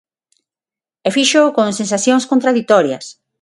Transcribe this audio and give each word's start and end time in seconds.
E 1.07 1.09
fíxoo 1.15 1.53
con 1.57 1.67
sensacións 1.79 2.27
contraditorias. 2.31 3.05